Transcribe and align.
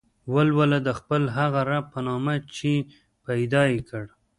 ولوله 0.33 0.77
د 0.87 0.89
خپل 0.99 1.21
هغه 1.37 1.59
رب 1.69 1.85
په 1.93 1.99
نامه 2.07 2.35
چې 2.55 2.71
پيدا 3.25 3.61
يې 3.71 3.79
کړ. 3.89 4.03